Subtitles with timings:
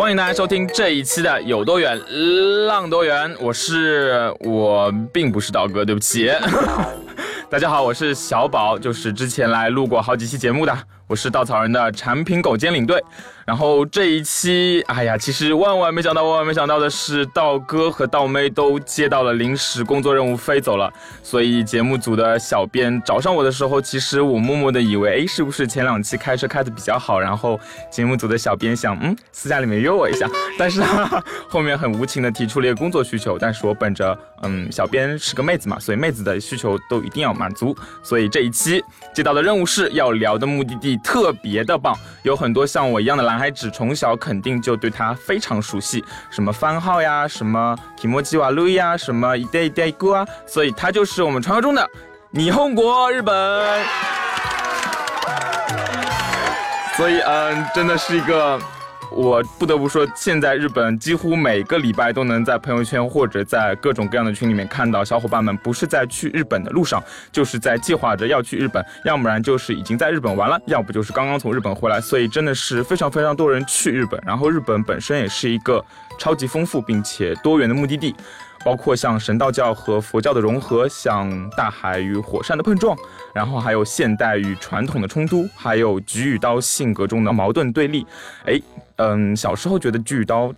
[0.00, 2.00] 欢迎大家收听这一期的《有多远
[2.66, 6.32] 浪多远》，我是我并不是刀哥，对不起。
[7.50, 10.74] 大家好，我是小宝，就是之前来录过好几期节目的。
[11.10, 13.02] 我是稻草人的产品狗兼领队，
[13.44, 20.88] 然后这一期，哎呀，其实万万没想到，万万没想到的是，道哥和道妹都接到了临时工作任务飞走了，
[21.20, 27.58] 所以节目组的小编找上我的时候，其实我默默的以为，哎，是不是前两期开车开的比较好，然后
[27.90, 38.80] 节目组的小编想，嗯，私下里面约我一下，但是哈哈后面很无情的提出了一个工作需求，但是我本着，嗯，小编是个妹子嘛，所以妹子的需求都一定要满足，所以这一期
[39.12, 40.99] 接到的任务是要聊的目的地。
[41.02, 51.88] 特别的棒，有很多像我一样的男孩子，从小肯定就对它非常熟悉，什么番号呀，什么提莫基瓦路呀，什么一代一代歌啊，所以它就是我们传说中的
[52.32, 53.34] 霓虹国日本。
[56.96, 58.60] 所以，嗯，真的是一个。
[59.12, 67.02] 我不得不说，现在日本几乎每个礼拜都能在朋友圈或者在各种各样的群里面看到小伙伴们不是在去日本的路上，
[67.32, 72.00] 就是在计划着要去日本，要不然就是已经在日本玩了，要不就是刚刚从日本回来。
[72.00, 75.84] 所以真的是非常非常多人去日本，然后日本本身也是一个
[76.18, 78.14] 超级丰富并且多元的目的地。
[78.64, 82.96] 包括像神道教和佛教的融合，像大海与火山的碰撞，
[83.34, 88.06] 然后还有现代与传统的冲突，还有菊与刀性格中的矛盾对立。
[88.44, 88.60] 哎，
[88.96, 90.52] 嗯，小时候觉得菊与刀。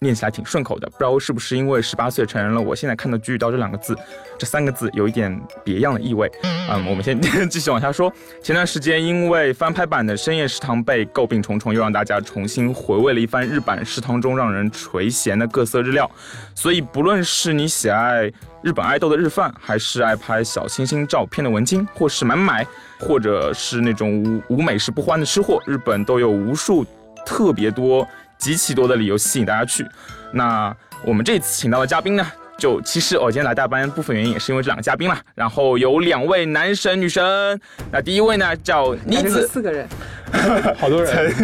[0.00, 3.96] 念起来挺顺口的，不知道是不是因为十八岁成人了，我现在看到“菊与刀”这两个字，
[4.38, 6.30] 这三个字有一点别样的意味。
[6.70, 8.12] 嗯，我们先 继续往下说。
[8.40, 16.08] 前段时间因为翻拍版的《深夜食堂》被诟病重重，又让大家重新回味了一番日版食堂中让人垂涎的各色日料。
[16.54, 18.30] 所以，不论是你喜爱
[18.62, 22.64] 日本爱豆的日饭，还是爱拍小清新照片的文青，或是买买，
[23.00, 26.86] 或者是那种无无美食不欢的吃货，日本都有无数
[27.26, 28.06] 特别多。
[28.38, 29.84] 极其多的理由吸引大家去，
[30.32, 32.26] 那我们这次请到的嘉宾呢，
[32.56, 35.20] 就其实我今天来大班部分原因也是因为这两个嘉宾啦。
[35.34, 37.60] 然后有两位男神女神，
[37.90, 39.86] 那第一位呢叫妮子，四个人，
[40.78, 41.34] 好多人，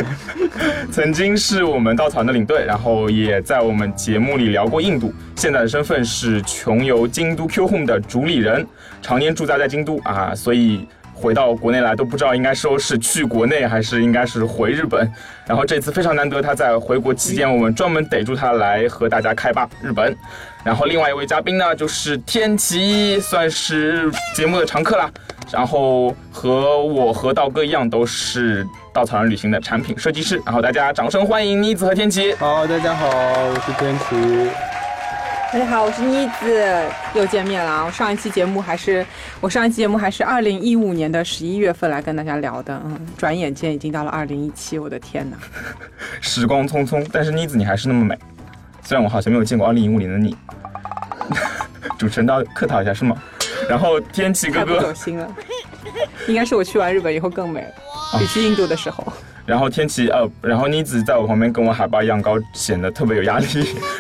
[0.91, 8.67] 曾经是我们稻草人的领队，然后也在我们节目里聊过印度，现在的身份是穷游京都 Q Home 的主理人，
[9.03, 10.89] 常年驻扎在京都啊，所以。
[11.15, 15.11] 回到国内来都不知道应该说是去国内还是应该是回日本，
[15.47, 20.15] 然后这次非常难得，他在回国期间，我们专门逮住他来和大家开吧日本。
[20.65, 25.11] 然后另外一位嘉宾呢，就是天齐，算是节目的常客啦。
[25.53, 30.41] 然后和我和道哥一样，都是稻草人旅行的产品设计师。
[30.45, 32.33] 然后大家掌声欢迎妮子和天齐。
[32.35, 34.51] 好，大家好，我是天齐。
[35.55, 36.85] 大家好，我是妮子，
[37.15, 37.85] 又见面了啊。
[37.85, 39.07] 我上一期节目还是
[39.41, 45.37] 我上一期节目还是二零一五年的十一月份来跟大家聊的，嗯，转眼间已经到了二零一七，我的天哪！
[46.21, 48.19] 时光匆匆，但是妮子你还是那么美，
[48.83, 50.37] 虽然我好像没有见过二零一五年的你。
[51.97, 53.17] 主持人都要客套一下是吗？
[53.69, 55.37] 然后天齐哥哥，走心了，
[56.27, 59.07] 应该是我去完日本以后更美了，比去印度的时候。
[59.47, 63.47] 然后天琪呃，然后妮子在我旁边跟我海拔一样高，显得特别有压力。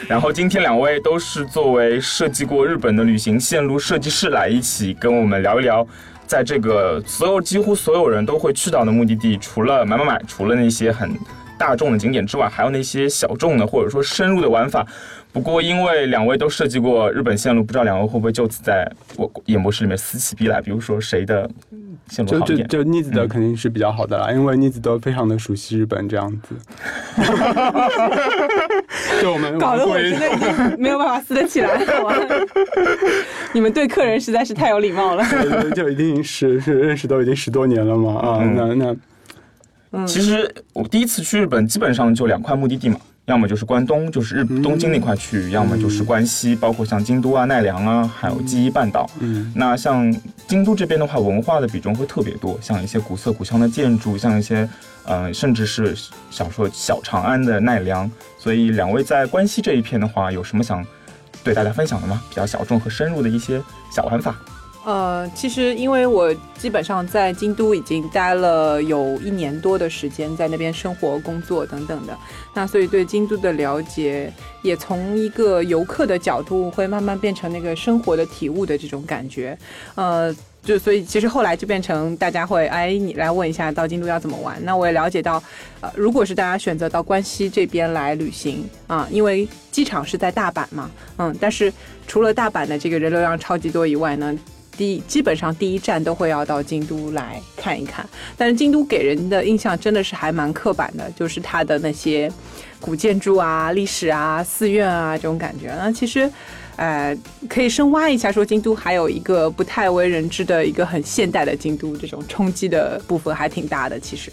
[0.09, 5.87] 然后今天两位都是作为设计过日本的旅行线路设计师来一起跟我们聊一聊，
[6.27, 11.15] 在这个所有几乎所有人都会去到的目的地，除了买买买，除了那些很
[11.59, 14.87] 大众的景点之外，还有那些小众的或者说深入的玩法。
[15.35, 20.61] 不过，因为两位都设计过日本线路，不知道两位会不会就此在我演播室里面撕起逼来？
[20.61, 21.51] 比如说谁的
[22.09, 22.69] 线路好一点？
[22.69, 26.55] 就就妮子的肯定是比较好的啦，因为妮子都非常的熟悉日本这样子。
[29.21, 32.47] 就我们搞得我真的已经没有办法撕得起来了。
[33.53, 35.25] 你们对客人实在是太有礼貌了。
[35.75, 38.97] 就一定是是认识都已经十多年了嘛啊，那
[39.91, 43.01] 那，其实我第一次去日本，基本上就两块目的地嘛。
[43.27, 49.09] 要么就是关东，就是日东京那块区域；要么就是关西，包括像京都啊、奈良啊，还有纪伊半岛。
[49.21, 50.15] 嗯，那像
[50.47, 54.69] 京都这边的话，文化的比重会特别多，像一些古色古香的建筑，像一些，
[55.05, 55.97] 呃，甚至是
[56.31, 58.11] 想说小长安的奈良。
[58.39, 60.85] 所以两位在关西这一片的话，有什么想
[61.43, 62.23] 对大家分享的吗？
[62.29, 63.59] 比较小众和深入的一些
[63.91, 64.37] 小玩法。
[64.85, 72.15] 呃，其实因为我基本上在京都已经待了有一年多的时间，在那边生活、工作等等的，
[72.53, 74.31] 那所以对京都的了解
[74.63, 79.57] 也从一个游客的角度，会慢慢变成那个生活的体悟的这种感觉。
[79.95, 84.63] 呃，就所以其实后来就变成大家会哎，你来问一下到京都要怎么玩。
[84.67, 85.43] 那我也了解到，
[85.81, 91.73] 呃，如果是大家选择到关西这边来旅行啊，因为机场是在大阪嘛，嗯，但是
[92.07, 94.39] 除了大阪的这个人流量超级多以外呢。
[94.77, 98.07] 第基本上第一站都会要到京都来看一看，
[98.37, 102.31] 但是京都给人的印象真的是还蛮刻板的，就是它的那些
[102.81, 105.75] 古建筑啊、历史啊、寺院啊这种感觉。
[105.77, 106.31] 那其实，
[106.77, 107.17] 呃，
[107.49, 113.99] 可以深挖一下，说京都还有一个不太为人知的一个很现代的京都，这种冲击的部分还挺大的。
[114.01, 114.33] 其实，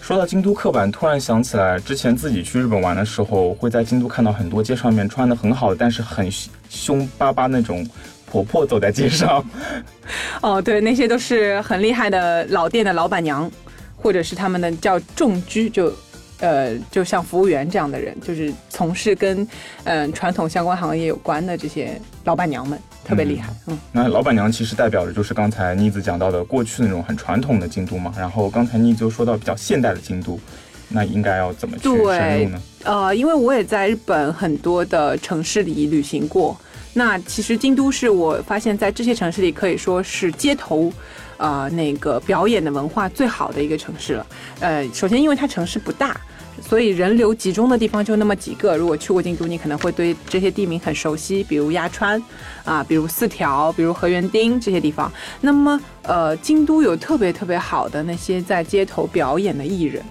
[0.00, 6.30] 说到京都刻板，突然想起来之前自己去日本玩的时候，会在京都看到很多街上面穿的很好，但是很
[6.68, 7.86] 凶巴巴那种。
[8.30, 9.44] 婆婆走在街上，
[10.42, 13.50] 哦，对，那些都是很厉害的老店的老板娘，
[13.96, 15.92] 或者是他们的叫重居，就，
[16.40, 19.46] 呃，就像服务员这样的人，就是从事跟
[19.84, 23.52] 嗯传统相关行业有关的这些老板娘们，特别厉害。
[23.66, 28.12] 嗯，那老板娘其实代表的就是刚才妮子讲到的过去那种很传统的京都嘛。
[28.16, 30.38] 然后刚才妮子又说到比较现代的京都，
[30.88, 32.62] 那应该要怎么去深入呢？
[32.84, 36.56] 呃，因为我也在日本很多的城市里旅行过。
[36.94, 40.92] 那其实京都是我发现，在这些城市里可以说是街头，
[41.36, 44.26] 呃，那个表演的文化最好的一个城市了。
[44.60, 46.20] 呃，首先因为它城市不大，
[46.60, 48.76] 所以人流集中的地方就那么几个。
[48.76, 52.20] 如果去过京都，你可能会对这些地名很熟悉，比如鸭川，
[52.64, 55.12] 啊，比如四条，比如河原町这些地方。
[55.40, 60.02] 那么，呃，京都有特别特别好的那些在街头表演的艺人，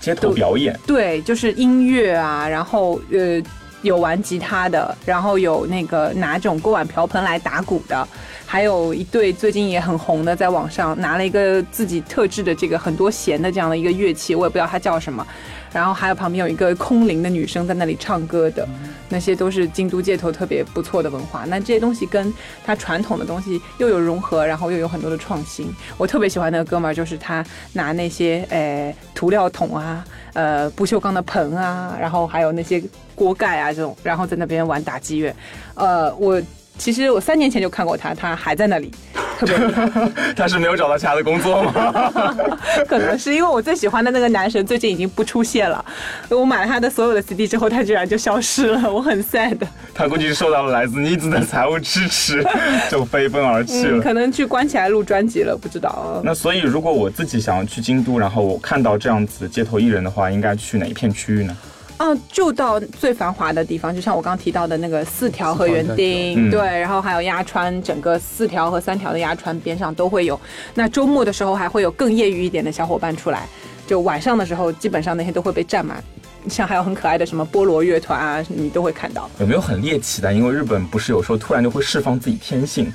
[0.00, 3.42] 街头表演，对，就是音乐啊，然后呃。
[3.84, 8.08] 有玩吉他的，然后有那个拿这种锅碗瓢盆来打鼓的，
[8.44, 15.24] 还有一对最近也很红的，在网上拿了一个自己特制的这个很多弦的这样的一个乐器，我也不知道它叫什么。
[15.72, 18.64] 然后还有旁边有一个空灵的女生在那里唱歌的，
[19.08, 21.44] 那些都是京都街头特别不错的文化。
[21.48, 22.32] 那这些东西跟
[22.64, 25.74] 它传统的东西又有融合，然后又有很多的创新。
[25.98, 30.04] 我特别喜欢那个哥们儿，就是他拿那些诶涂料桶啊，
[30.34, 32.80] 呃不锈钢的盆啊，然后还有那些
[33.14, 35.34] 锅盖啊这种，然后在那边玩打击乐。
[35.74, 36.40] 呃，我
[36.78, 38.90] 其实我三年前就看过他，他还在那里。
[39.36, 39.56] 特别，
[40.36, 42.32] 他是没有找到其他的工作吗？
[42.86, 45.84] 可能是因为我最喜欢的那个男神最近已经不出现了。
[46.28, 49.58] 我买了他的所有的 CD 之后，他居然就消失了，我很 sad。
[49.92, 52.46] 他估计是受到了来自妮子的财务支持，
[52.88, 54.00] 就飞奔而去了。
[54.00, 56.20] 可能去关起来录专辑了，不知道。
[56.24, 61.56] 那所以，如果我自己想要去京都，然后我看到这样子街头艺人的话，应该去哪一片区域呢？
[61.98, 70.38] 嗯，就到最繁华的地方，就像我刚刚提到的那个四条和园町，对，然后还有鸭川，整个四条和三条的鸭川边上都会有。
[70.74, 73.48] 那周末的时候还会有更业余一点的小伙伴出来，
[73.86, 76.02] 就晚上的时候，基本上那些都会被占满。
[76.48, 79.30] 像还有很可爱的什么菠萝乐团啊，你都会看到。
[79.38, 80.30] 有没有很猎奇的？
[80.34, 82.92] 因为日本不是有时候突然就会释放自己天性，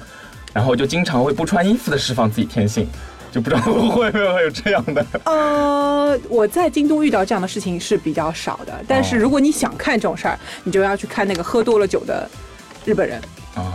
[0.54, 2.88] 然后就经常会不穿衣服的释放自己天性。
[3.32, 5.06] 就不知道会不会有这样的。
[5.26, 12.30] 呃，我在京都遇到这样的事情是比较少的，但是如果你想看这种事儿，你就要去看那个喝多了酒的
[12.86, 13.22] 日本人。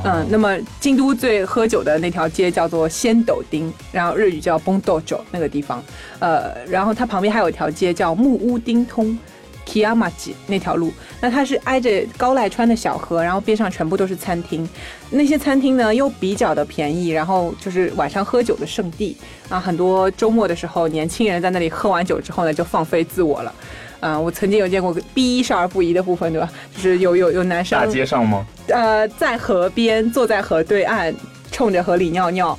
[0.04, 5.82] 嗯，那么京都最喝酒的那条街叫做仙斗町，然后日语叫崩斗酒那个地方。
[6.20, 9.18] 呃，然后它旁边还有一条街叫木屋町通。
[9.66, 14.68] Kiyamaji 那条路，那它是挨着高濑川的小河，然后边上全部都是餐厅，
[15.10, 19.16] 那些餐厅呢又比较的便宜，然后就是晚上喝酒的圣地
[19.48, 19.58] 啊。
[19.58, 23.54] 很多周末的时候，年轻人在那里喝完酒之后呢，就放飞自我了。
[24.00, 26.50] 嗯，我曾经有见过 B 一少儿不宜的部分，对吧？
[26.76, 28.44] 就是有有有男生大街上吗？
[28.68, 31.14] 呃，在河边坐在河对岸，
[31.50, 32.58] 冲着河里尿尿，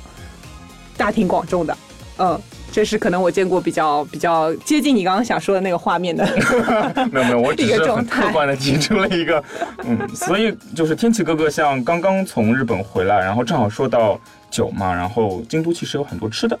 [0.96, 1.76] 大庭广众的，
[2.18, 2.40] 嗯。
[2.76, 6.26] 这是可能我见过比较比较接近你刚刚想说的那个画面的，
[7.10, 9.42] 没有没有，我只是很客观的提出了一个，
[9.82, 16.58] 嗯，所以就是天启哥哥像刚刚从日本回来，然后正好说到酒嘛，然后京都其实有很多吃的。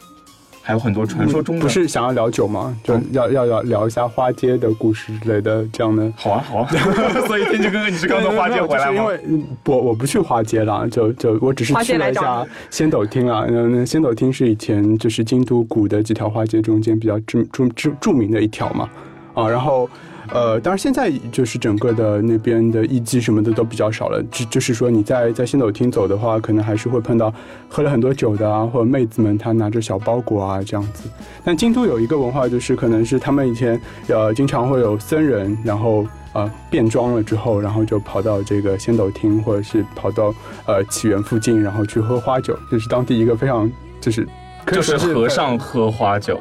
[0.66, 2.76] 还有很多传说中的，不是想要聊酒吗？
[2.82, 6.12] 就要要要聊一下花街的故事之类的，这样的。
[6.16, 6.68] 好啊，好啊。
[7.28, 8.92] 所以天气哥哥，你是刚从花街回来吗？
[8.92, 9.20] 因为
[9.64, 13.44] 我我不去花街了，就就我只是去了一下仙斗厅啊。
[13.48, 18.88] 嗯，仙斗厅是以前就是京都古的几条花街中间比较著著著著名的一条嘛。
[19.34, 19.88] 啊，然后。
[20.32, 27.32] 呃，当然现在就是整个的那边的艺妓什么的都比较少了，就就是说你在在仙斗厅走的话，可能还是会碰到
[27.68, 31.08] 喝了很多酒的啊，或者妹子们她拿着小包裹啊这样子。
[31.44, 40.34] 但京都有一个文化，就是可能是他们以前呃经常会有僧人，然后呃变装了之后，然后就跑到这个仙斗厅，或者是跑到
[40.66, 44.26] 呃起源附近，然后去喝花酒，这是当地一个非常就是
[44.72, 46.40] 就是和尚喝花酒。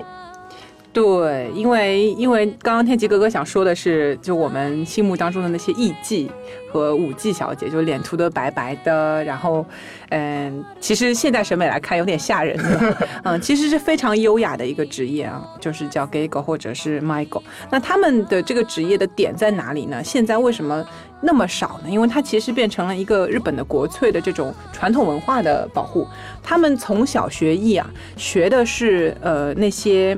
[0.95, 6.29] 对，因为因为刚刚天琪哥哥想说的是，就我们心目当中的那些艺妓
[6.71, 9.65] 和舞妓小姐，就脸涂得白白的，然后，
[10.07, 17.43] 嗯，其实现代审美来看有点吓人的， 嗯，其实是非常优雅的一个职业啊，就是叫 gay go 或者是 my go。
[17.69, 20.01] 那他们的这个职业的点在哪里呢？
[20.01, 20.81] 现在为什么
[21.19, 21.89] 那么少呢？
[21.89, 26.07] 因为它其实变成了一个日本的国粹的这种传统文化的保护。
[26.41, 27.85] 他们从小学艺啊，
[28.15, 30.17] 学的是呃那些。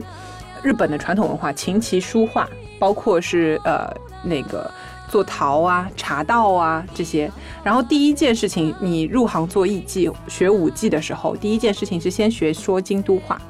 [0.68, 2.46] 日本的传统文化，琴棋书画，
[2.78, 3.90] 包括是呃
[4.22, 4.70] 那个
[5.08, 7.32] 做陶啊、茶道啊这些。
[7.64, 13.42] 然后第一件事情，你入行做艺伎、学舞伎的时候，第一件事情是先学说京都话。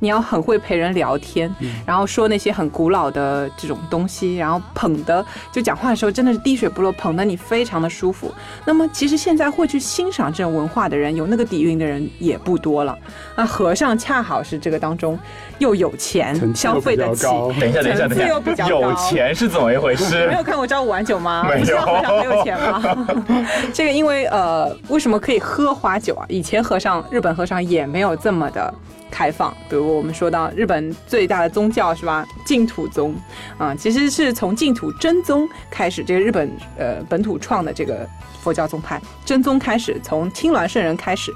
[0.00, 1.52] 你要很会陪人聊天，
[1.84, 8.32] 然后说那些很古老的这种东西，然后捧的就讲话的时候真的是滴水不漏，捧的你非常的舒服。
[8.64, 12.96] 那么其实现在会去欣赏这种文化的人，有那个底蕴的人也不多了。
[13.36, 15.18] 那和尚恰好是这个当中
[15.58, 17.24] 又有钱，消 费得起。
[17.60, 20.26] 等一下，等一下，等一下，有钱是怎么一回事？
[20.28, 21.44] 没有看过《朝五晚九》吗？
[21.48, 21.78] 没有。
[21.78, 22.82] 和尚很有钱吗？
[23.74, 26.24] 这个因为呃，为什么可以喝花酒啊？
[26.28, 28.72] 以前和尚，日本和尚也没有这么的。
[29.10, 32.26] 开放，比如我们说到日本最大的宗教是吧？
[32.44, 33.14] 净土宗，
[33.56, 38.08] 啊，其实是从净土真宗开始，这个日本呃本土创的这个
[38.40, 41.32] 佛教宗派真宗开始，从青鸾圣人开始。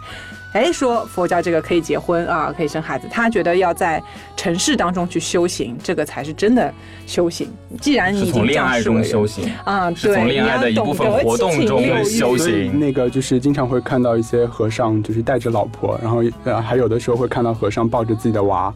[0.52, 3.08] 哎，说佛教这个可以结婚啊，可以生孩子。
[3.10, 4.02] 他觉得要在
[4.36, 6.72] 城市当中去修行，这个才是真的
[7.06, 7.50] 修行。
[7.80, 12.78] 既然你已经恋爱中修行啊，对，从恋爱的一部分活动中修行。
[12.78, 18.72] 那个就是经常会看到一些和尚，就是带着老婆，然后呃，还有的时候会看到和尚抱着自己的娃。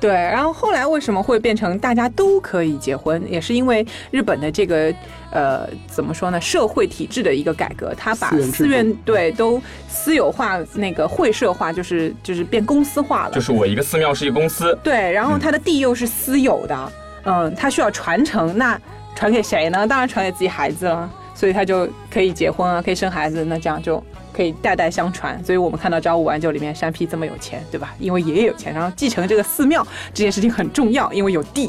[0.00, 4.94] 对，然后后来为什么会变成大家都可以结婚，也是因为日本的这个
[5.32, 13.32] 呃怎么说呢，社会体制的一个改革，他把寺院对都私有化，那个会社化，就是就是变公司化了。
[13.32, 14.78] 就是我一个寺庙是一个公司。
[14.82, 16.92] 对，然后他的地又是私有的，
[17.24, 18.80] 嗯，他需要传承，那
[19.16, 19.86] 传给谁呢？
[19.86, 24.00] 当然传给自己孩子了，所以他就可以结婚啊，可以生孩子，那这样就。
[24.38, 27.92] 可以代代相传，所以我们看到《朝五晚九》里面山 P 这么有钱，对吧？
[27.98, 31.68] 因为爷爷有钱，然后继承这个寺庙这件事情很重要，因为有地。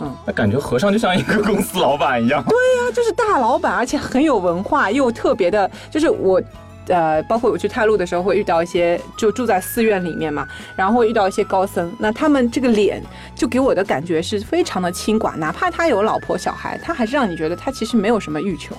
[0.00, 2.42] 嗯，那感觉和尚就像一个公司老板一样。
[2.50, 5.70] 对呀，就是大老板，而且很有文化，又特别的。
[5.92, 6.42] 就是我，
[6.88, 10.44] 呃，包括我去泰路的时候，会遇到一些就住在寺院里面嘛，
[10.74, 13.00] 然后会遇到一些高僧，那他们这个脸
[13.36, 18.74] 就给我的感觉是非常的清寡，哪怕他有老婆小孩，他还是让你觉得他其实没有什么欲求。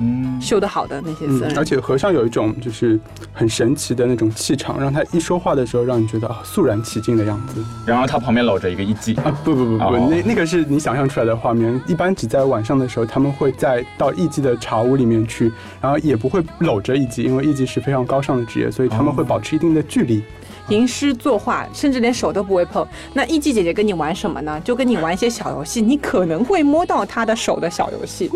[0.00, 2.98] 嗯，修得好的那些僧人，而且和尚有一种就是
[3.34, 7.62] 很神奇的那种气场，让他一说话的时候，让你觉得啊肃然起敬的样子。
[7.84, 11.78] 然后他旁边搂着一个艺妓啊，不不不不，那那个是你想象出来的画面。
[11.86, 15.52] 一般只在晚上的时候，他们会在到艺妓的茶屋里面去，
[15.82, 20.22] 然后也不会搂着艺妓，因为艺妓是非常高尚的职业，所以他们会保持一定的距离，
[20.68, 22.86] 吟诗作画，甚至连手都不会碰。
[23.12, 24.58] 那艺妓姐姐跟你玩什么呢？
[24.64, 28.30] 就跟你玩一些小游戏，你可能会摸到她的手的小游戏。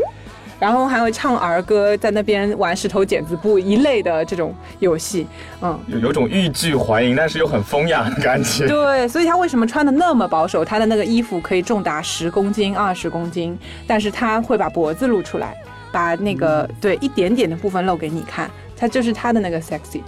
[0.64, 5.26] 然后还会唱儿歌，在那边玩石头剪子布一类的这种游戏，
[5.60, 8.66] 嗯，有有种欲拒还迎，但是又很风雅的感觉。
[8.66, 10.64] 对，所以他为什么穿的那么保守？
[10.64, 15.54] 他的那个衣服可以重达十公斤、二十公斤，但是他会把脖子露出来，
[15.92, 20.00] 把那个对一点点的部分露给你看，他就是他的那个 sexy。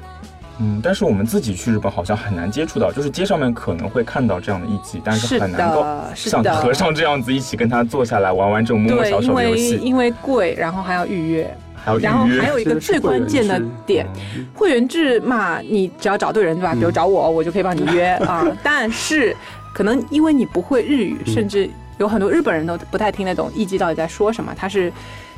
[0.59, 5.85] 嗯，但是我们自己去日本好像很难接触到，就是街上面可能会看到这样的艺伎，但是很难够
[6.15, 9.75] 像和尚这样子一起跟他坐下来玩玩这种摸摸小手的游戏。
[9.75, 12.09] 因为因为贵，然后还要预约，还要预约。
[12.09, 14.07] 然后还有一个最关键的点，
[14.55, 16.73] 会员制嘛，你只要找对人对吧？
[16.73, 18.43] 比如找我，我就可以帮你约 啊。
[18.63, 19.37] 但是
[19.75, 24.91] 可能因为你不会日语，甚至有很多日本人都不太听得懂艺伎到底在说什么，他是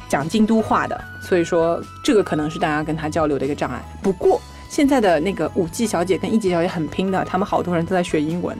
[0.08, 3.82] 讲京都话的，所以说这个可能是大家跟他交流的一个障碍。
[4.00, 4.40] 不过。
[4.68, 8.56] 现在的那个五 G 小姐跟一级小姐很拼的，他们好多人都在学英文。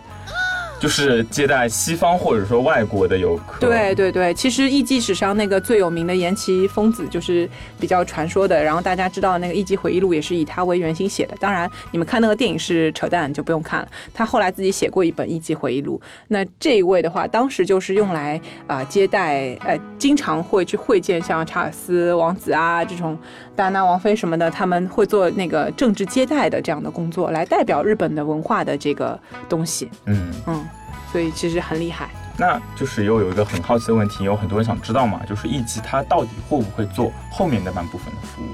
[0.80, 3.58] 就是接待西方或者说外国的游客。
[3.58, 7.50] 对对对，其实艺伎史上那个最有名的延崎疯子就是
[7.80, 11.36] 比较传说的，然后大家知道那个艺伎回忆录也是以他为原型写的。
[11.40, 13.88] 当然，你们看那个电影是扯淡，就不用看了。
[14.14, 16.00] 他后来自己写过一本艺伎回忆录。
[16.28, 23.18] 那这一位的话，当时就是用来啊接待，呃，经常会去会见像查尔斯王子啊这种
[23.58, 29.90] 戴安娜王妃什么的，他们会做那个政治接待的这样的工作，来代表日本的文化的这个东西。
[30.04, 30.64] 嗯嗯。
[31.10, 38.46] 所以其实很厉害，那就是又有一个很好奇的问题，有很多人想知道嘛，就是艺伎它到底会不会做后面那半部分的服务？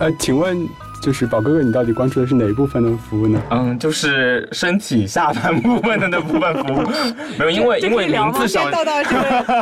[0.00, 0.68] 呃，请问
[1.00, 3.40] 就是宝哥哥，你到底关注的是哪一部分的服务呢？
[3.50, 6.86] 嗯，就是身体下半部分的那部分服务，
[7.38, 8.70] 没有，因为因为名字上，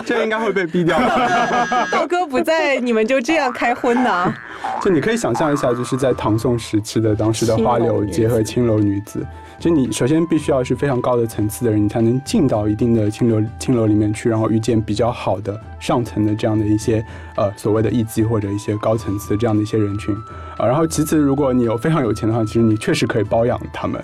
[0.04, 0.98] 这 应该会被毙掉。
[1.92, 4.34] 道哥不在，你们就这样开荤呢？
[4.82, 9.24] 就你可以想象一下，就是在唐宋时期的当时的花柳结合青楼女子。
[9.58, 17.04] 就你首先必须要是非常高的层次的人，你才能进到一定的清流清流里面去，然后遇见比较好的上层的这样的一些
[17.36, 20.14] 呃所谓的艺妓或者一些高层次的这样的一些人群
[20.58, 20.66] 啊。
[20.66, 24.02] 然后其次，如果你有非常有钱的话，其实你确实可以包养他们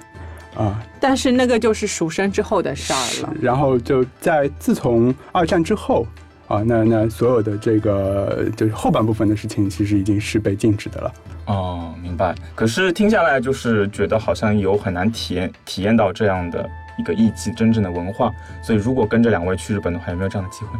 [0.57, 0.83] 啊。
[0.99, 3.35] 但是那个就是赎身之后的事儿了。
[3.41, 6.07] 然后就在自从二战之后
[6.49, 11.13] 啊，那那所有的这个就是后半部分的事情，其实已经是被禁止的了。
[11.47, 12.35] 哦，明白。
[12.55, 16.69] 可是听下来就是觉得好像有很难体验体验到这样的
[16.99, 18.31] 一个艺伎真正的文化。
[18.63, 20.79] 所以如果跟着两位去日本的话，有没有这样的机会？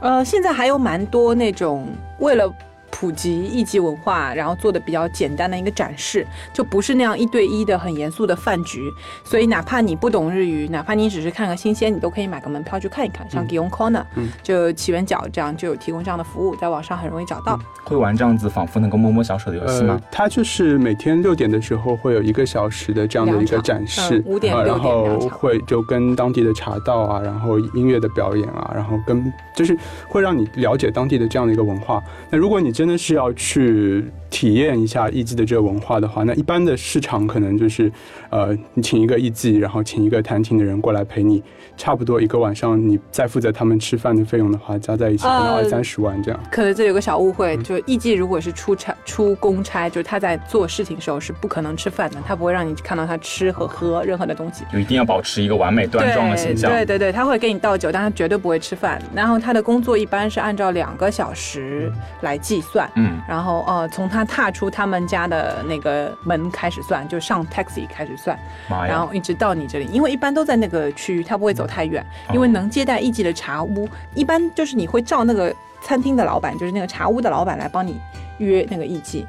[0.00, 2.52] 呃，现在还有蛮多那种为了。
[2.96, 8.88] 普及艺伎文化，然后做的比较简单的一个展示，就不是那样一对一的很严肃的饭局。
[9.24, 13.28] 所以哪怕你不懂日语，哪怕你只是看个新鲜，你都可以买个门票去看一看。
[13.28, 14.04] 像 Gion Corner，
[14.44, 17.58] 就起源角这样就有提供这样的服务，在网上很容易找到。
[17.82, 20.00] 会玩这样子仿佛能够摸摸小手的游戏吗？
[20.12, 29.76] 它就是每天六点的时候会有一个小时的这样的一个展示，五点然后会就跟当地的茶道啊，然后音乐的表演啊，然后跟就是
[30.08, 32.00] 会让你了解当地的这样的一个文化。
[32.30, 37.90] 那如果你真真的是要去体验一下艺伎的这个文化的话，那一般的市场可能就是，
[38.30, 41.40] 呃，你请一个艺伎，然后请一个弹琴的人过来陪你。
[41.76, 46.40] 差不多一个晚上，你再负责他们吃饭的费用的话，加在一起可能二三十万这样。
[46.48, 54.64] 可能这有个小误会，就艺伎如果是出差出公差，就是他在做事情的时候是不可能吃饭的，他不会让你看到他吃和喝任何的东西。
[54.72, 56.70] 就一定要保持一个完美端庄的形象。
[56.70, 59.02] 对对对，他会给你倒酒，但他绝对不会吃饭。
[59.12, 68.38] 然后他的工作一般是按照两个小时来计算，嗯，然后呃，从他踏出他们家的那个门开始算，就上 taxi 开始算，
[68.68, 71.64] 然后一直到你这里，因为一般都在那个区域，他不会走。
[71.66, 77.98] 太远，因为能接待艺妓的茶屋，一般就是你会照那个餐厅的老板，就是那个茶屋的老板来帮你
[78.38, 79.24] 约那个艺妓。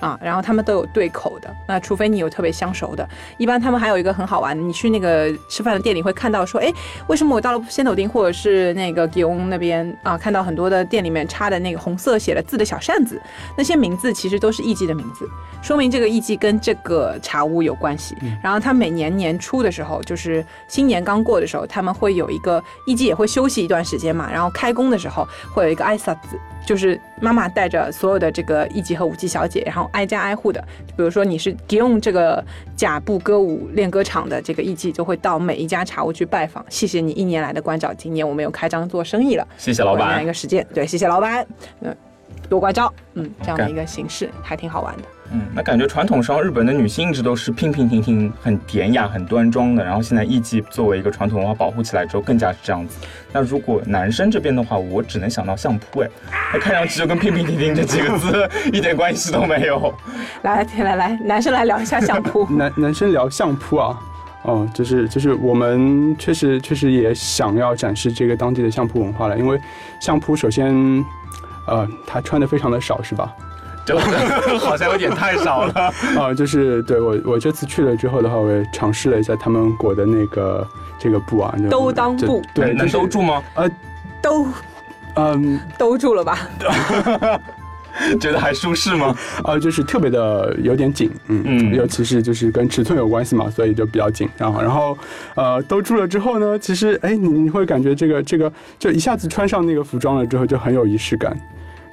[0.00, 6.72] 啊，然后他们都有对口的，那除非你有特别相熟的，一般他们还有一个很好玩的，你去那个吃饭的店里会看到说，哎，
[7.08, 13.20] 为什么我到了仙斗町或者是那个吉翁那边啊，看到很多的店里面插的那个红色写了字的小扇子，
[13.56, 15.28] 那些名字其实都是艺妓的名字，
[15.62, 18.16] 说明这个艺妓跟这个茶屋有关系。
[18.42, 26.38] 然后他每年年初的时候，就是新年刚过的时候，他们会有一个艺妓也会休息一段时间嘛，然后开工的时候会有一个艾萨子。
[26.66, 30.60] 就是妈妈带着所有的这个艺妓和舞妓小姐，然后挨家挨户的，
[30.96, 32.44] 比如说你是 Gion 这个
[32.76, 36.64] 甲部歌舞练歌场的这个艺伎，就会到每一家茶屋去拜访。
[36.68, 39.46] 谢谢你一年来的关照，今年我们又开张做生意了。
[39.56, 40.22] 谢谢老板。
[40.22, 41.46] 一个实践，对，谢谢老板。
[41.80, 41.96] 嗯，
[42.48, 42.92] 多关照。
[43.14, 45.02] 嗯，这样的一个形式还挺好玩的。
[45.30, 49.84] 嗯，那感觉传统上日本的女性一直都是娉娉婷婷、很典雅、很端庄的。
[49.84, 52.98] 然后现在艺伎作为一个传统文化保护起来之后，更加是这样子。
[53.30, 56.08] 那如果男生这边的话，我只能想到相扑，哎，
[56.54, 59.94] 那看上去就跟娉娉婷婷这几个字 一点关系都没有。
[60.42, 62.46] 来来来，男生来聊一下相扑。
[62.56, 63.98] 男男生聊相扑啊，
[64.44, 69.60] 哦，就是就是我们确实确实也想要展示这个当地的相扑文化了，因为
[70.00, 70.74] 相扑首先，
[71.66, 73.30] 呃，他穿的非常的少，是吧？
[73.88, 73.98] 就
[74.60, 75.72] 好像有点太少了
[76.18, 76.32] 啊！
[76.36, 80.66] 就是对我，我这次去了之后的话，我也尝试了一下他们裹的那个
[80.98, 83.42] 这个布啊，兜裆布，对，能兜住吗？
[83.54, 83.70] 呃，
[84.20, 84.46] 兜，
[85.16, 86.38] 嗯，兜住了吧？
[88.20, 89.16] 觉得还舒适吗？
[89.42, 94.28] 呃，就是特别的有点紧，嗯嗯，尤其是就是跟尺寸有关系嘛，所以就比较紧。
[94.36, 94.96] 然后，然后，
[95.34, 101.36] 呃，兜住了之后呢，其实，哎，你你会感觉这个这个，就一下子穿上那个服装了之后，就很有仪式感。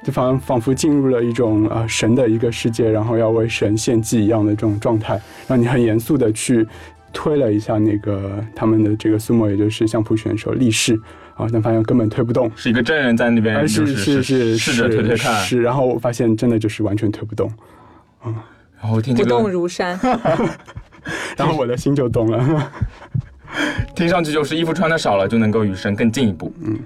[0.06, 6.64] 就仿仿佛进入了一种呃神的一个世界，然后要为神献祭一样的这种状态，让你很严肃的去
[7.12, 10.94] 推了一下那个他们的这个苏莫，也就是相扑选手力士
[11.34, 17.50] 啊，但发现根本推不动，是一个真人在那边，是是是试着推推看，是，然后我发现真的就是完全推不动，
[18.24, 18.32] 嗯，
[18.80, 19.98] 然后听不动如山，
[21.36, 22.70] 然后我的心就动了。
[23.94, 26.52] 听上去就是衣服穿的少了就能够与神更进一步。
[26.60, 26.78] 嗯，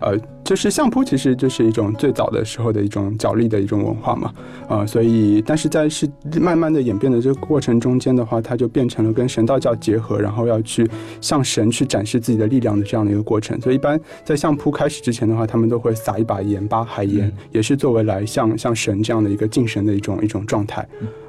[0.00, 4.32] 呃，就是相扑其实就是一种最早的时候的一种角力的一种文化嘛。
[4.68, 6.08] 啊，所以但是在是
[6.40, 10.88] 慢慢的演变的这个过程中间的话，它就变成了跟神道教结合，然后要去
[11.20, 13.60] 向神去展示自己的力量的这样的一个过程。
[13.60, 20.86] 所以一般在相扑开始之前的话，他们都会撒一把盐巴海盐，也是作为来向向神这样的一个敬神的一种一种状态。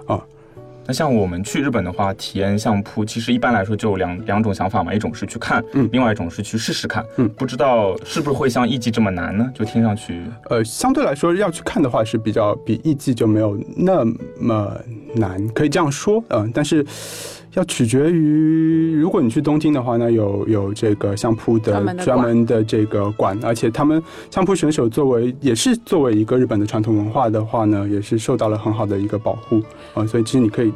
[0.08, 0.20] 啊。
[0.88, 9.52] 那像我们去日本的话，体验相扑，其实一般来说就有两两种想法嘛，一种是去看，嗯，另外一种是去试试看，嗯，不知道是不是会像艺伎这么难呢？
[9.54, 14.06] 就听上去，呃，相对来说要去看的话是比较比艺伎就没有那
[14.40, 14.76] 么
[15.14, 16.86] 难，可以这样说，嗯，但是。
[17.58, 29.60] 要取决于，如果你去东京的话呢，有有这个相扑的专门的这个馆，而且他们相扑选手作为也是作为一个日本的传统文化的话呢，也是受到了很好的一个保护
[29.96, 30.72] 啊，所以其实你可以。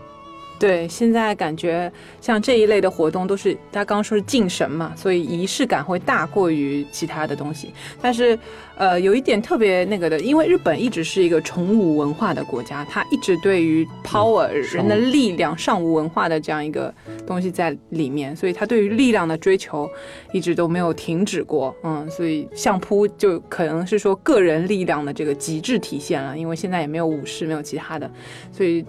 [0.61, 7.73] 对，现在感觉像这一类的活动都是，他刚刚说是敬神嘛，所以仪式感会大过于其他的东西。
[7.99, 8.37] 但是，
[8.77, 16.93] 呃，有一点特别那个的，因为日本一直是一个崇武文化的国家，它一直对于 power 人的力量、上武文化的这样一个
[17.25, 19.89] 东西在里面，所以他对于力量的追求
[20.31, 21.75] 一直都没有停止过。
[21.83, 28.07] 嗯，所以相扑就可能是说个人力量的这个极致体现了，因为现在也没有武士，没有其他的，
[28.51, 28.85] 所以。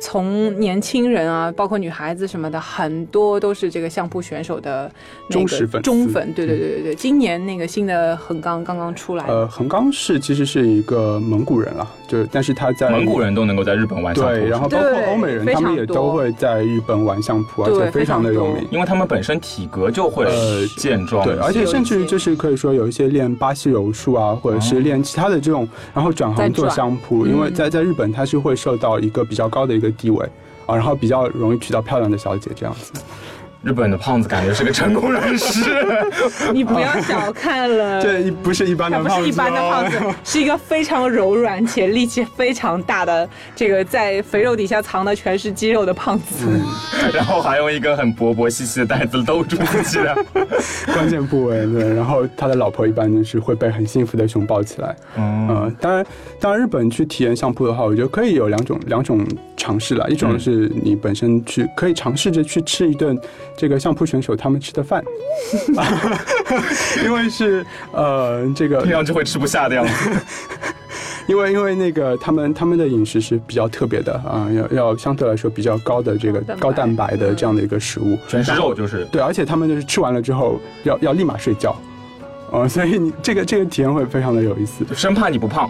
[0.00, 4.90] 从年轻人啊，包括女孩子什么的，很多都是这个相扑选手的
[5.30, 5.80] 忠实粉。
[5.82, 6.94] 忠粉，对对对对对。
[6.94, 9.24] 今年那个新的横纲刚刚出来。
[9.26, 20.26] 呃，横纲是其实是一个蒙古人了，就是但是他在蒙古人都能够在日本玩相扑，对，然后包括欧美人，他们也都会在日本玩相扑，而且非常的有名，因为他们本身体格就会
[20.76, 29.85] 健壮，对，而且甚至就是可以说有一些练巴西柔术啊，或者是练其他的这种，然后转行做相扑，因为在在日本他是会受到一个比较高的一个。
[29.92, 30.24] 地位
[30.66, 32.92] 啊，然后比较容易娶到漂亮的小姐这样子。
[33.62, 35.84] 日本的胖子感觉是个成功人士，
[36.54, 46.46] 你不要小看了， 这不是一般的胖子，不是一般的胖子，是一个非常柔软且力气非常大的，这个在肥肉底下藏的全是肌肉的胖子，
[47.12, 50.16] 然后还用一个很薄薄细细的袋子兜住自己的。
[50.94, 56.06] 关键部位，对，然后他的老婆一般就是会被很幸福的熊抱起来，嗯，当然，
[56.40, 63.18] 当然日本去体验相扑的话，我觉得可以有两种两种尝试了，一种是你本身去可以尝试着去吃一顿。
[63.56, 65.02] 这个相扑选手他们吃的饭，
[67.04, 70.10] 因为是呃这个听上去会吃不下的样子，
[71.26, 79.04] 因为因为那个他们他们的饮食是比较特别的啊，要要相对来说比较高的这个高蛋白的这样的一个食物，全是肉就是。
[79.06, 81.74] 对，而且他们就是吃完了之后要要立马睡觉。
[82.50, 85.68] 哦，所以你这个这个体验会非常的有意思，生怕你不胖，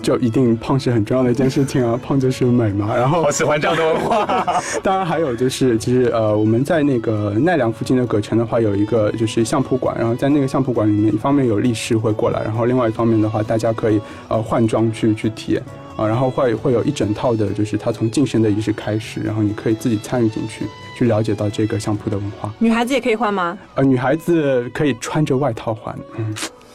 [0.00, 2.96] 就一定胖是很重要的一件事情啊，胖就是美嘛。
[2.96, 4.46] 然后好喜欢这样的文化。
[4.82, 15.62] 当然还有就是，其实呃，我们在那个奈良附近的葛城的话，有一个就是相扑馆，然后在那个相扑馆里面，一方面有力士会过来，然后另外一方面的话，大家可以呃换装去去体验
[15.96, 20.64] 啊，然后会会有一整套的，就是他从晋升的仪式开始，然后你可以自己参与进去。
[20.96, 23.58] 去了解到这个相扑的文化，女孩子也可以换吗？
[23.74, 26.32] 呃，女孩子可以穿着外套换，嗯，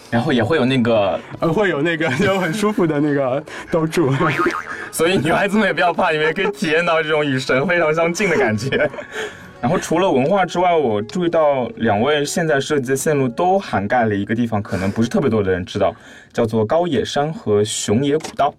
[0.09, 4.11] 然后也会有那个，呃，会有那个 就很舒服的那个兜住，
[4.91, 8.91] 所以女孩子们也不要怕，你们也可以体验到这种与神非常相近的感觉。
[9.61, 15.95] 然后除了文化之外，我注意到两位现在设计的线路都涵盖了一个地方，可能不是特别多的人知道，
[16.33, 18.53] 叫做高野山和熊野古道。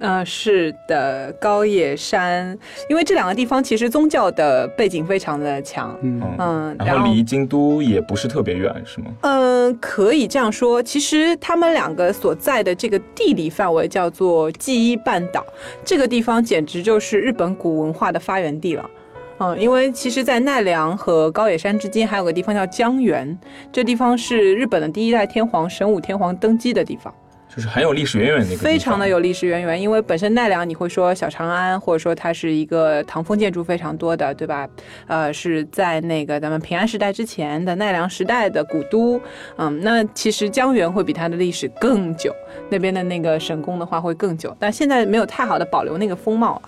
[0.00, 2.58] 嗯，是的，高野山，
[2.90, 9.06] 因为这两个地方其实宗教的背景非常的强，嗯，然后离京都也不是特别远，是吗？
[9.22, 15.44] 嗯，可以这样说，其实他们两个所在的这个地理范围叫做记忆半岛，
[15.84, 18.90] 这个地方简直就是日本古文化的发源地了，
[19.38, 23.38] 嗯，因为其实，在奈良和高野山之间还有个地方叫江原，
[23.72, 27.14] 这地方是日本的第一代天皇神武天皇登基的地方。
[27.54, 34.68] 就是很有历史渊源的一个，非常的有历史渊源，因为本身奈良你会说小长安，或者说它是一个唐风建筑非常多的，对吧？
[35.06, 39.20] 呃，是在那个咱们平安时代之前的奈良时代的古都，
[39.56, 42.34] 嗯，那其实江原会比它的历史更久，
[42.70, 46.60] 那边的那个神宫的话会更久，但现在没有太好的保留那个风貌，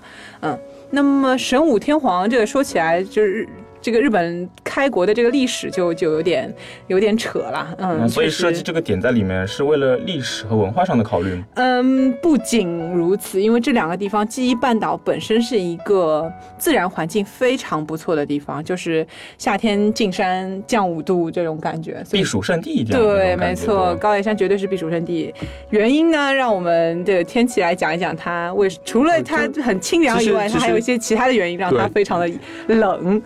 [0.42, 0.56] 嗯，
[0.90, 3.48] 那么神武天皇这个说起来就是。
[3.86, 6.52] 这个日本开国的这个历史就就有点
[6.88, 11.40] 有点扯了，嗯，所以设计这个点在里面是为了历史和文化上的考虑。
[11.54, 19.06] 嗯，不仅如此，因为这两个地方记忆半岛本身是一个自然环境非常不错的地方，就是
[19.38, 22.82] 夏天进山降五度这种感觉，避暑胜地。
[22.82, 25.32] 对，没错，高野山绝对是避暑胜地。
[25.70, 32.28] 原因呢，让我们的天气来讲一讲它为除了它很清凉以外，它还有一些其他的原因让它非常的
[32.66, 33.22] 冷。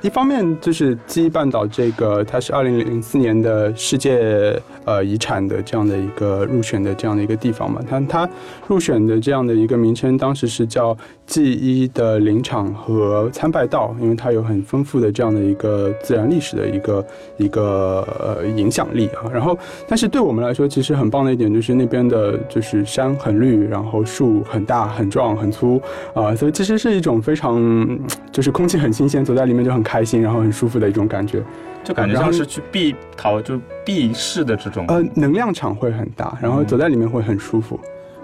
[0.00, 7.80] 一方面就是基半岛这个，它是二零零四年的世界呃遗产的这样的一个入选的这样的一个地方嘛。
[7.88, 8.28] 它它
[8.68, 10.96] 入选的这样的一个名称，当时是叫
[11.28, 19.30] 记忆的林场和参拜道，因为它有很丰富的这样的一个自然历史的一个一个呃影响力啊。
[19.30, 25.78] 然后，但是对我们来说，其实很棒的一点就是那边的就是山很绿，然后树很大、很壮、很粗
[26.14, 27.60] 啊，所以其实是一种非常
[28.32, 31.42] 就是空气很新鲜，走在里面就很开心，然后很舒服的一种感觉，
[31.84, 34.86] 就感觉像是去避逃就避世的这种。
[34.88, 37.78] 呃，能量场会很大，然后走在里面会很舒服。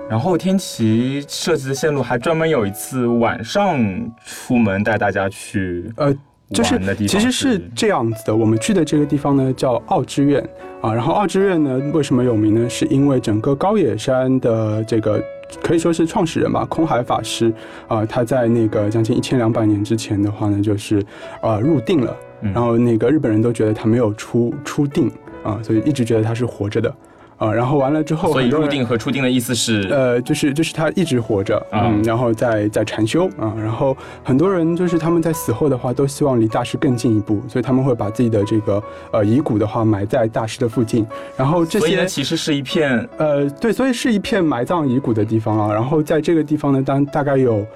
[0.08, 3.78] 然后天奇设计的线路还专门有一次晚上
[4.24, 6.14] 出门带大家去呃。
[6.50, 10.46] 就是其实是这样子的，我们去的这个地方呢叫奥之院
[10.82, 12.68] 啊，然后奥之院呢为什么有名呢？
[12.68, 15.20] 是因为整个高野山的这个
[15.62, 17.52] 可以说是创始人吧，空海法师
[17.88, 21.04] 啊，他在那个将近一千两百年之前的话呢，就是
[21.40, 25.10] 呃入定了，然后那个日本人都觉得他没有出出定
[25.42, 26.94] 啊，所以一直觉得他是活着的。
[27.37, 47.66] 啊，然后完了之后，所以入定和出定的意思是，呃，就是就是他一直活着，嗯，然后在在禅修啊，然后很多人就是他们在死后的话，都希望离大师更进一步，所以他们会把自己的这个呃遗骨的话埋在大师的附近，然后这些其实是一片呃对，所以是一片埋葬遗骨的地方啊，然后在这个地方呢，当大概有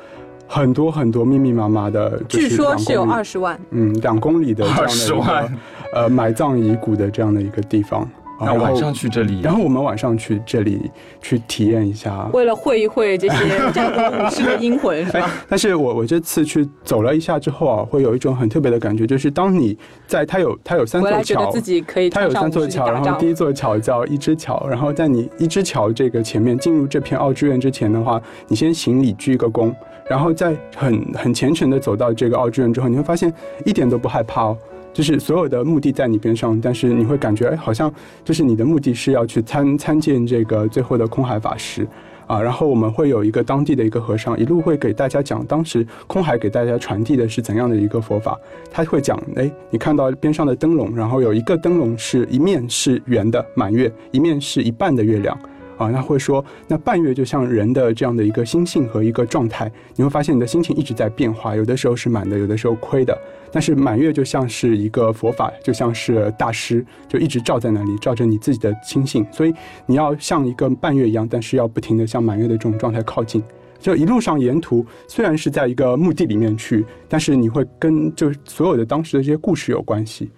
[0.46, 5.50] 很多很多密密麻麻的，据说是有二十万，嗯，两公里的这样的一个
[5.92, 8.08] 呃埋葬遗骨的这样的一个地方。
[8.40, 15.30] 那晚上去这里，然后我们晚上去这里去体验一下，为了会一会这些战国武士的英魂，是吧？
[15.48, 29.74] 但是我我这次去走了一下之后啊，会有一种很特别的感觉，就是当你在它有它有三座桥，自己可以它有三座桥，然后第一座桥叫一只桥，然后在你一只桥这个前面进入这片奥之院之前的话，你先行礼鞠一个躬，
[30.08, 33.32] 然后再很很虔诚的走到这个奥之院之后，你会发现
[33.64, 34.56] 一点都不害怕哦。
[34.92, 37.92] 就是所有的目的在你边上，但是你会感觉，哎，好像
[38.24, 41.86] 就是你的目的是要去参参见这个最后的空海法师，
[42.26, 48.36] 啊，然后我们会有一个当地的一个和尚，一路会给大家讲当时空海给大家传递的是怎样的一个佛法。
[48.72, 55.38] 他会讲，哎，你看到边上的灯笼，然后有一个灯笼是一面是圆的满月，一面是一半的月亮。
[55.78, 63.16] 啊，那会说，那半月就像人的这样的一个心性和一个状态，你会发现你的心情一直在变化，有的时候是满的，有的时候亏的。
[63.50, 69.26] 但是满月就像是一个佛法，就像是大师，就一直照在那里，照着你自己的心性。
[69.32, 69.54] 所以
[69.86, 73.42] 你要像一个半月一样，但是要不停的向满月的这种状态靠近。
[73.80, 80.28] 就一路上沿途虽然是在一个墓地里面去，但是你会跟就所有的当时的这些故事有关系。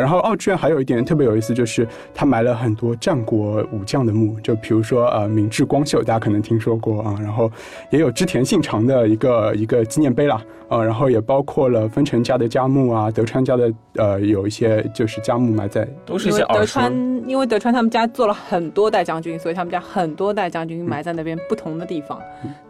[0.00, 7.50] 然后奥志院还有一点特别有意思，就是他埋了很多战国武将的墓，就比如说呃明治光秀，大家可能听说过啊，然后
[7.90, 16.92] 也有织田信长的一个一个纪念碑啦，啊，然后也包括了丰臣家的家墓啊，德川家的呃有一些就是家墓埋在，都是一些德川，
[17.26, 22.20] 因为德川他们家做了很多代将军，所以他们家很多代将军埋在那边不同的地方，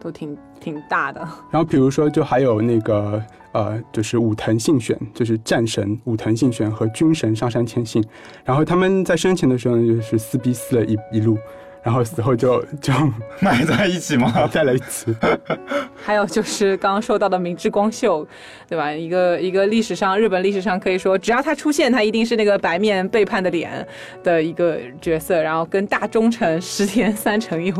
[0.00, 1.20] 都挺挺大的。
[1.50, 3.22] 然后比如说就还有那个。
[3.56, 8.04] 呃，就是武藤信玄，就是战神武藤信玄和军神上杉谦信，
[8.44, 11.38] 然后他们在生前的时候呢，就是撕逼撕了一一路，
[11.82, 12.92] 然后死后就就
[13.40, 14.30] 埋在一起吗？
[14.52, 15.16] 再来一次。
[16.04, 18.28] 还有就是刚刚说到的明智光秀，
[18.68, 18.92] 对吧？
[18.92, 23.86] 一个一个历史上日本历史上可以说，只要他出现，他一定是那个白面背叛的脸
[24.22, 27.74] 的一个角色，然后跟大忠臣石田三成又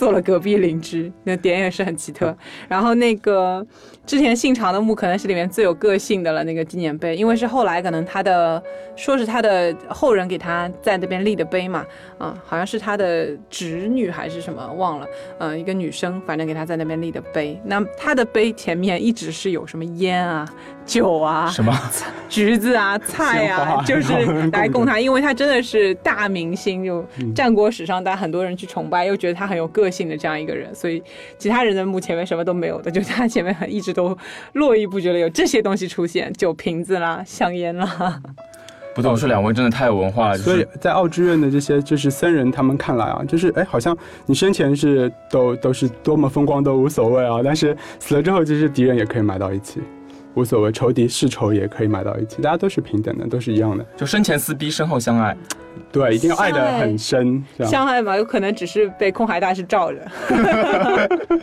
[0.00, 2.34] 做了隔壁邻居，那点也是很奇特。
[2.66, 3.66] 然后那个。
[4.06, 8.60] 织田信长的墓可能是里面最有个性的了，那个纪念碑，因为是后来可能他的
[8.96, 11.86] 说是他的后人给他在那边立的碑嘛，
[12.18, 15.06] 啊，好像是他的侄女还是什么忘了，
[15.38, 17.56] 嗯，一个女生，反正给他在那边立的碑。
[17.64, 20.48] 那他的碑前面一直是有什么烟啊、
[20.90, 21.72] 酒啊、什么
[22.28, 24.12] 橘子啊、菜啊， 就是
[24.52, 31.00] 来供他，因为他真的是大明星，就战国史上大家很多人去崇拜，又觉得他很有个性的这样一个人，所以
[31.38, 34.16] 其他人的墓前面什么都没有的，就他前面很一直都。
[34.54, 38.20] 络绎不绝的有这些东西出现，酒瓶子啦，香烟啦。
[38.94, 40.38] 不懂，是两位真的太有文化了。
[40.38, 49.80] 所以在奥之院的这些就是僧人，他们看来啊，就是哎，好像你生前是都都是多么风光都无所谓啊，但是死了之后，就是敌人也可以埋到一起，
[50.34, 53.84] 无所谓，仇敌是仇也可以埋到一起，大家都是平等的，都是一样的。
[53.96, 55.36] 就生前撕逼，身后相爱，
[55.90, 57.44] 对，一定要爱的很深。
[57.64, 59.98] 相爱嘛，有可能只是被空海大师罩着。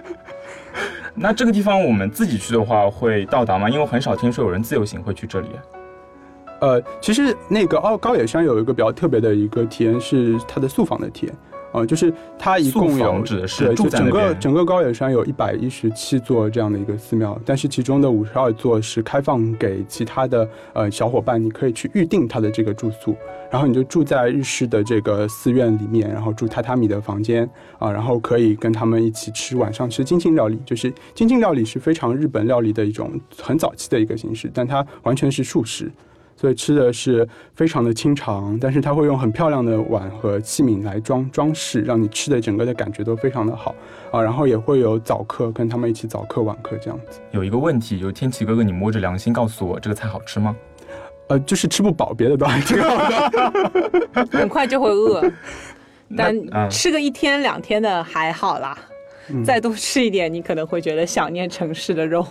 [1.13, 3.69] 那这个地方我们自己去的话会到达吗？
[3.69, 5.47] 因为很少听说有人自由行会去这里。
[6.59, 11.35] 呃，其实那个奥高野山有一个比较特别的一个体验是它的宿房的体验
[11.73, 13.21] 呃，就是它一共有
[13.89, 23.15] 整个整个高野山有一百一十七座这样的一个寺庙，但是其中的五十二座是开放给其他的呃小伙伴，你可以去预定他的这个住宿，
[23.51, 27.47] 然后你就住在日式的这个寺院里面，然后住榻榻米的房间
[27.79, 35.91] 啊，然后可以跟他们一起吃晚上吃精进料理，就是精进料理是非常日本料理的一种很早期的一个形式，但它完全是素食。
[36.39, 43.73] 所以吃的是非常的清肠，但是它会用很漂亮的碗和器皿来装装饰，让你吃的整个的感觉都非常的好
[44.11, 44.21] 啊。
[44.21, 47.19] 然后也会有早课，跟他们一起早课晚课这样子。
[47.31, 50.55] 有一个问题，有天启哥哥，你摸着良心告诉我，这个菜好吃吗？
[51.29, 54.27] 呃，就是吃不饱，别的都还挺好的。
[54.37, 55.29] 很快就会饿，
[56.15, 56.33] 但
[56.69, 58.77] 吃个一天两天的还好啦。
[59.43, 62.25] 再多吃一点，你可能会觉得想念城市的肉。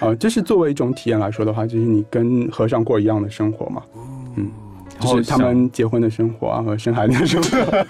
[0.00, 3.82] 啊，就是作为一种体验来说的话，就是你跟和尚过一样的生活嘛，
[4.36, 4.50] 嗯，
[5.00, 7.84] 就是他们结婚的生活啊和生孩子的生活，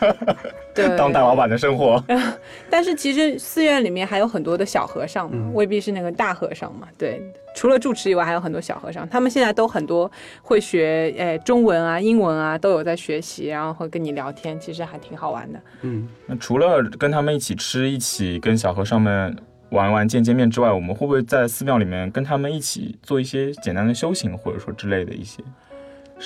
[0.74, 2.02] 对， 当大老板的生活。
[2.70, 7.20] 但是其实寺院里面还有很多的小和尚嘛，未必是那个大和尚嘛，对，
[7.56, 10.10] 除了住持以外，还有很多小和尚，他们现在都很多
[10.42, 15.60] 会学，诶，中文啊、英文啊都有在学习，然后会跟你聊天，其实还挺好玩的。
[15.82, 19.36] 嗯，那除了跟他们一起吃，一起跟小和尚们。
[19.70, 25.42] 玩玩见见面之外，我们会不会在寺庙里面跟他们一起做一些简单的修行，或者说之类的一些？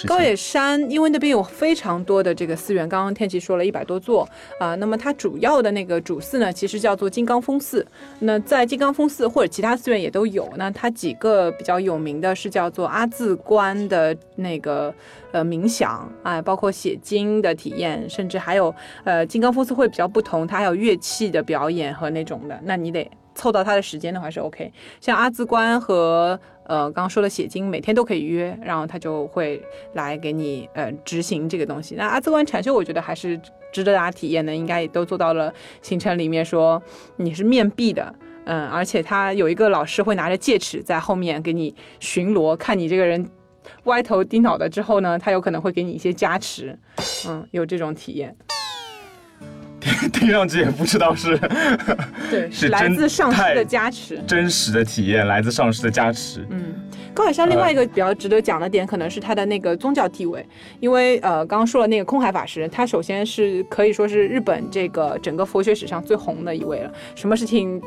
[0.06, 4.28] 高野山，因为那边有非常多的这个寺院，刚刚天琪说了一百多座
[4.60, 4.72] 啊。
[4.76, 7.84] 那么它主要的那个主寺呢，其实叫做金刚峰寺。
[8.20, 10.48] 那在金刚峰寺或者其他寺院也都有。
[10.54, 14.94] 那它几个比较有名的是叫做阿字观的那个
[15.32, 18.72] 呃冥想啊，包括写经的体验，甚至还有
[19.02, 22.56] 呃金刚峰寺会比较不同，它还有乐器的表演和那种的。
[22.62, 23.10] 那你得。
[23.34, 29.62] 凑到他的时间的话是 OK，像阿兹观和呃刚刚说的写经，每天都可以约，然后他就会
[29.94, 31.94] 来给你呃执行这个东西。
[31.94, 33.40] 那阿兹观禅修，我觉得还是
[33.72, 36.82] 值得大家体验的，应该也都做到了行程里面说
[37.16, 38.14] 你是面壁的，
[38.44, 43.28] 嗯，而且他有一个老师会拿着戒尺在后面给你巡逻，看你这个人
[43.84, 46.78] 歪头低脑的之后呢，他有可能会给你一些加持，
[47.28, 48.36] 嗯，有这种体验。
[50.12, 51.38] 听上去也不知道是，
[52.30, 56.46] 对， 是来自上师的加持，真实的体验来自上师的加持。
[56.50, 56.74] 嗯，
[57.14, 60.46] 高海山另外一个比较值得讲的点，可能是他的那个宗教地位，
[60.80, 67.80] 因为呃，刚刚说了那个空海法师，他首先是可以说是日本这个整个佛学史上最红的一位了，什么事情。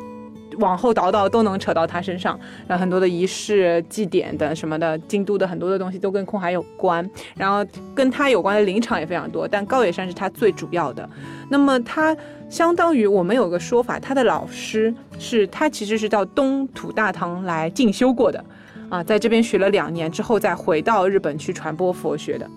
[0.59, 11.07] 往后倒倒都能扯到他身上，然后很多的仪式、祭典的什么的，京都的很多的东西都跟空海有关，然后跟他有关的林场也非常多，但高野山是他最主要的。
[11.49, 12.15] 那么他
[12.49, 18.43] 相当于我们有个说法，他的老师是他其实是到东土大唐来进修过的，
[18.89, 22.49] 啊，在这边学了两年之后再回到日本去传播佛学的。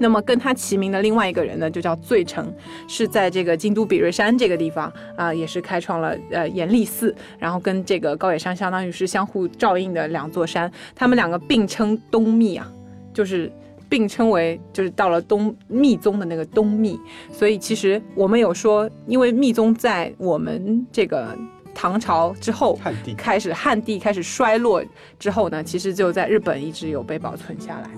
[0.00, 2.50] 那么跟他齐名的另外一个人呢，就叫醉成，
[2.88, 12.66] 是在这个京都比瑞山这个地方啊，也是开创了呃严立寺，然后跟这个高野山相当于是相互照应的两座山，他们两个并称东密啊，
[13.12, 13.52] 就是
[13.90, 16.98] 并称为就是到了东密宗的那个东密，
[17.30, 21.36] 所以其实我们有说，因为密宗在我们这个
[21.74, 24.82] 唐朝之后，汉地开始汉地开始衰落
[25.18, 27.90] 之后呢，其实就在日本一直有被保存下来。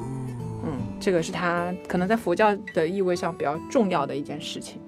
[1.02, 4.80] 这个是他可能在佛教的意味上比较重要的一件事情。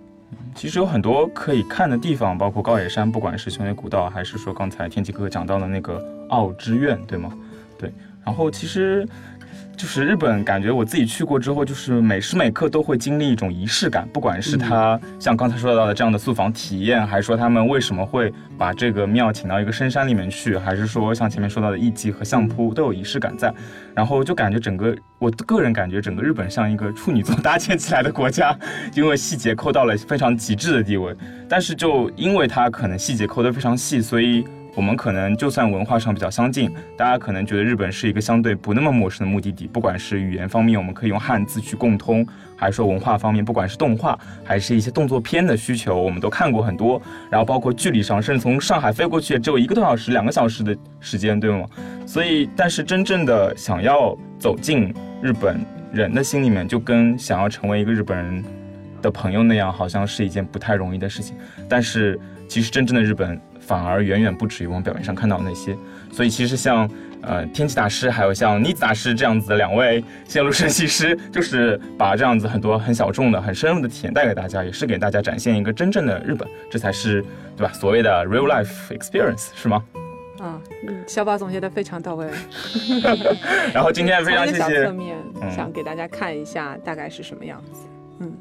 [0.55, 7.37] 其实有很多可以看的地方，包括高野山，不管是熊野古道，还是说刚才天气哥哥讲到的那个奥之院，对吗？
[7.77, 7.93] 对。
[8.25, 9.07] 然后其实。
[9.77, 14.09] 就是日本，感觉我自己去过之后，就是每时每刻都会经历一种仪式感。
[14.13, 23.53] 不管是他像刚才说到的这样的宿房体验，还是说他们为什么会把这个庙请到一个深山里面去，还是说像前面说到的艺伎和相扑都有仪式感在。
[23.95, 28.57] 然后就感觉整个，我个人感觉整个日本像一个处女座 搭建起来的国家，
[28.95, 31.15] 因为细节抠到了非常极致的地位。
[31.49, 34.45] 但是就因为它可能细节抠得非常细，所以。
[34.75, 39.69] 我们可能就算文化上比较相近，大家可能觉得日本是一个相对不那么陌生的目的地。
[39.69, 47.01] 不管是语言方面，我们可以用汉字去共通，还是说文化方面，不管是动画还是一些动作片的需求，我们都看过很多。
[47.31, 51.65] 然后包括距离上，甚至从上海飞过去也只有一个多小时、两个小时的时间，对吗？
[52.05, 58.45] 所以，但是真正的想要走进日本人的心里面，就跟想要成为一个日本人
[59.01, 61.37] 的朋友那样，好像是一件不太容易的事情。
[61.69, 63.41] 但是，其实真正的日本。
[63.67, 65.77] 反而远远不止于我们表面上看到的那些，
[66.13, 66.89] 所以其实像
[67.23, 77.25] 呃天气大师，还有像妮子大师这样子的两位线路设计师，就是把这样子很多很小众的、很深入的体验带给大家，也是给大家展现一个真正的日本，这才是
[77.57, 77.73] 对吧？
[77.73, 79.83] 所谓的 real life experience 是吗？
[80.41, 80.61] 嗯，
[81.07, 82.27] 小宝总结的非常到位。
[83.73, 84.59] 然后今天非常谢谢。
[84.59, 85.17] 小侧面
[85.51, 87.87] 想给大家看一下大概是什么样子，
[88.21, 88.33] 嗯。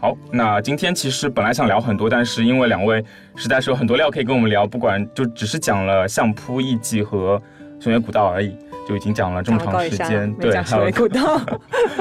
[0.00, 3.02] 好，那今天其实本来想聊很多，但是因为两位
[3.36, 7.40] 实在是有很多料可以跟我们聊，不管就只是讲了相扑艺伎和
[7.80, 8.54] 熊野古道而已，
[8.86, 10.30] 就已经讲了这么长时间。
[10.34, 11.40] 对，还有古道。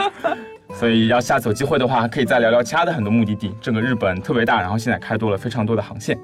[0.75, 3.55] 所以要下次有机会的话，可以再聊聊其他的很多目的地。
[3.61, 6.19] 整个日本特别大，然后现在开多了非常多的航线。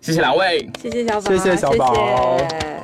[0.00, 2.83] 谢谢两位，谢谢小宝，谢谢小宝。